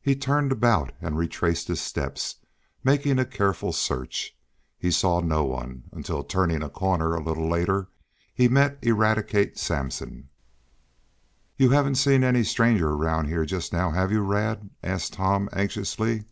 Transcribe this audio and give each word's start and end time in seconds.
He 0.00 0.14
turned 0.14 0.52
about 0.52 0.92
and 1.00 1.18
retraced 1.18 1.66
his 1.66 1.80
steps, 1.80 2.36
making 2.84 3.18
a 3.18 3.24
careful 3.26 3.72
search. 3.72 4.36
He 4.78 4.92
saw 4.92 5.18
no 5.18 5.42
one, 5.42 5.82
until, 5.90 6.22
turning 6.22 6.62
a 6.62 6.70
corner, 6.70 7.12
a 7.16 7.20
little 7.20 7.48
later, 7.50 7.88
he 8.32 8.46
met 8.46 8.78
Eradicate 8.82 9.58
Sampson. 9.58 10.28
"You 11.56 11.70
haven't 11.70 11.96
seen 11.96 12.22
any 12.22 12.44
strangers 12.44 12.92
around 12.92 13.26
here 13.26 13.44
just 13.44 13.72
now, 13.72 13.90
have 13.90 14.12
you, 14.12 14.20
Rad?" 14.20 14.70
asked 14.80 15.14
Tom 15.14 15.48
anxiously. 15.52 16.26